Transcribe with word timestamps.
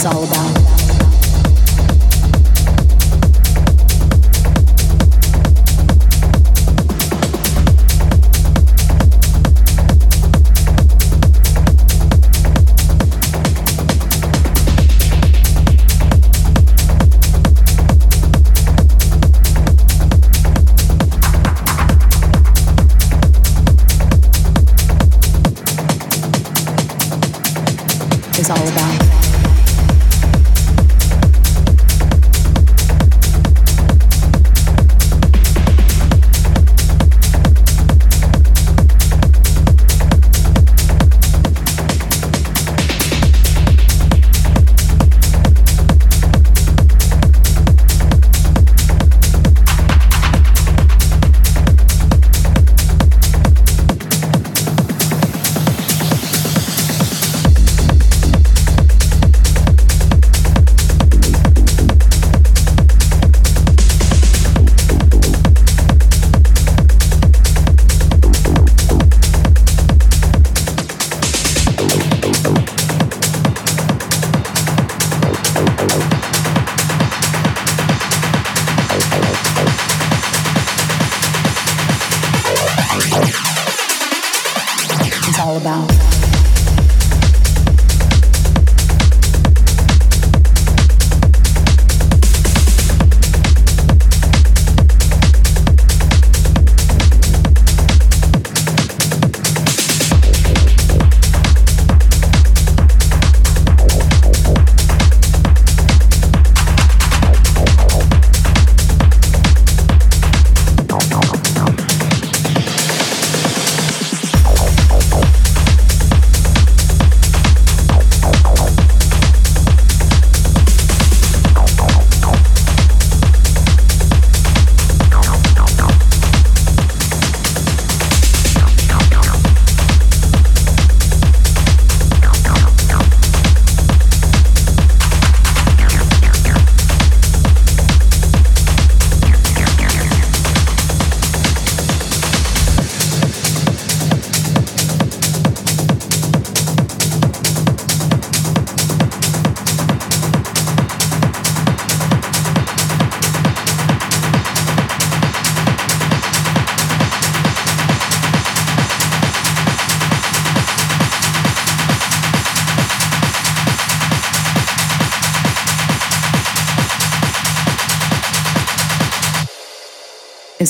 Is 0.00 0.06
all 0.06 0.24
about. 0.24 0.79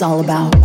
all 0.02 0.20
about. 0.20 0.60